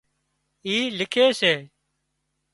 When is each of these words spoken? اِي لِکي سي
اِي 0.65 0.77
لِکي 0.97 1.25
سي 1.39 1.53